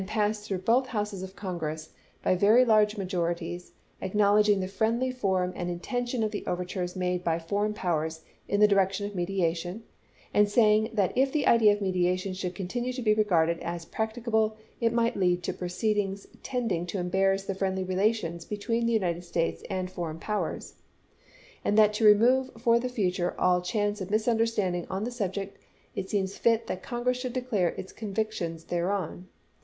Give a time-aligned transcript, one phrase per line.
[0.01, 1.89] *^in passed through both Houses of Congress
[2.23, 2.67] by very 103 to 28.
[2.67, 2.97] large
[3.37, 8.59] majorities, acknowledging the friendly form and intention of the overtures made by foreign powers in
[8.59, 9.83] the direction of mediation,
[10.33, 14.57] and saying that if the idea of mediation should continue to be regarded as practicable
[14.79, 19.23] it might lead to pro ceedings tending to embarrass the friendly relations between the United
[19.23, 20.73] States and foreign powers,
[21.63, 25.59] and that to remove for the future all chance of mis understanding on the subject
[25.95, 29.27] it seems fit that Con gress should declare its convictions thereon.